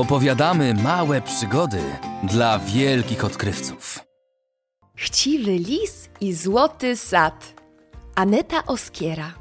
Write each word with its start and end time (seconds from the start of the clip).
Opowiadamy 0.00 0.74
małe 0.74 1.20
przygody 1.20 1.82
dla 2.22 2.58
wielkich 2.58 3.24
odkrywców. 3.24 3.98
Chciwy 4.94 5.52
lis 5.52 6.08
i 6.20 6.32
złoty 6.32 6.96
sad. 6.96 7.54
Aneta 8.14 8.66
Oskiera. 8.66 9.34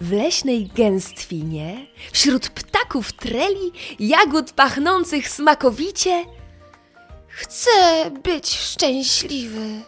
W 0.00 0.12
leśnej 0.12 0.66
gęstwinie, 0.66 1.86
wśród 2.12 2.48
ptaków 2.48 3.12
treli, 3.12 3.72
jagód 3.98 4.52
pachnących 4.52 5.28
smakowicie, 5.28 6.24
chcę 7.28 7.70
być 8.22 8.58
szczęśliwy, 8.58 9.80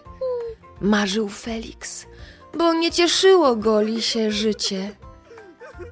marzył 0.81 1.29
Felix, 1.29 2.07
bo 2.59 2.73
nie 2.73 2.91
cieszyło 2.91 3.57
go 3.57 3.83
lisie 3.83 4.31
życie. 4.31 5.04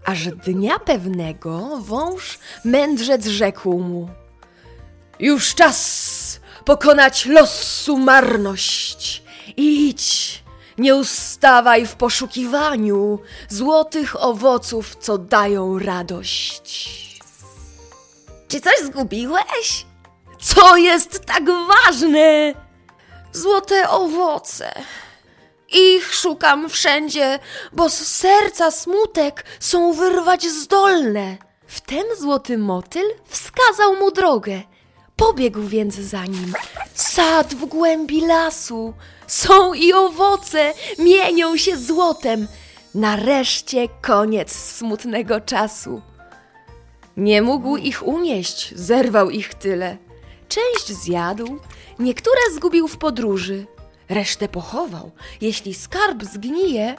Aż 0.05 0.27
dnia 0.27 0.79
pewnego 0.79 1.79
wąż 1.81 2.39
mędrzec 2.65 3.27
rzekł 3.27 3.79
mu: 3.79 4.09
Już 5.19 5.55
czas 5.55 6.41
pokonać 6.65 7.27
losu 7.27 7.99
marność. 7.99 9.23
Idź, 9.57 10.43
nie 10.79 10.95
ustawaj 10.95 11.87
w 11.87 11.95
poszukiwaniu 11.95 13.19
złotych 13.49 14.23
owoców, 14.23 14.97
co 15.01 15.19
dają 15.19 15.79
radość. 15.79 16.83
Czy 18.49 18.61
coś 18.61 18.79
zgubiłeś? 18.85 19.87
Co 20.41 20.77
jest 20.77 21.27
tak 21.27 21.45
ważne? 21.47 22.55
Złote 23.33 23.91
owoce. 23.91 24.73
Ich 25.73 26.15
szukam 26.15 26.69
wszędzie, 26.69 27.39
bo 27.73 27.91
z 27.91 28.07
serca 28.07 28.71
smutek 28.71 29.45
są 29.61 29.93
wyrwać 29.93 30.47
zdolne. 30.47 31.37
Wtem 31.67 32.05
złoty 32.21 32.59
motyl 32.59 33.05
wskazał 33.25 33.97
mu 33.97 34.11
drogę. 34.11 34.63
Pobiegł 35.17 35.63
więc 35.63 35.95
za 35.95 36.25
nim. 36.25 36.53
Sad 36.95 37.55
w 37.55 37.65
głębi 37.65 38.21
lasu. 38.21 38.95
Są 39.27 39.75
i 39.75 39.93
owoce, 39.93 40.75
mienią 40.99 41.57
się 41.57 41.77
złotem. 41.77 42.49
Nareszcie 42.95 43.89
koniec 44.03 44.53
smutnego 44.53 45.41
czasu. 45.41 46.03
Nie 47.17 47.43
mógł 47.43 47.77
ich 47.77 48.07
unieść, 48.07 48.73
zerwał 48.77 49.31
ich 49.31 49.55
tyle. 49.55 49.97
Część 50.49 50.93
zjadł, 50.93 51.59
niektóre 51.99 52.41
zgubił 52.55 52.89
w 52.89 52.97
podróży, 52.97 53.67
resztę 54.15 54.49
pochował. 54.49 55.11
Jeśli 55.41 55.75
skarb 55.75 56.25
zgnije, 56.25 56.97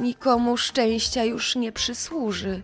nikomu 0.00 0.56
szczęścia 0.56 1.24
już 1.24 1.56
nie 1.56 1.72
przysłuży. 1.72 2.62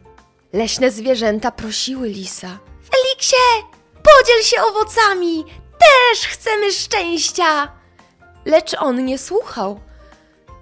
Leśne 0.52 0.90
zwierzęta 0.90 1.50
prosiły 1.50 2.08
lisa. 2.08 2.58
Feliksie, 2.90 3.46
podziel 3.94 4.42
się 4.42 4.62
owocami, 4.62 5.44
też 5.78 6.26
chcemy 6.26 6.72
szczęścia. 6.72 7.72
Lecz 8.44 8.74
on 8.78 9.04
nie 9.04 9.18
słuchał. 9.18 9.80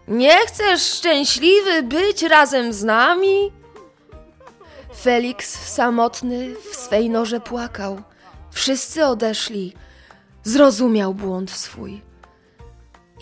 Nie 0.09 0.47
chcesz 0.47 0.83
szczęśliwy 0.83 1.83
być 1.83 2.23
razem 2.23 2.73
z 2.73 2.85
nami? 2.85 3.53
Felix 5.03 5.69
samotny 5.75 6.55
w 6.73 6.77
swej 6.77 7.11
norze 7.11 7.41
płakał. 7.41 8.03
Wszyscy 8.51 9.05
odeszli. 9.05 9.73
Zrozumiał 10.45 11.15
błąd 11.15 11.51
swój. 11.51 12.03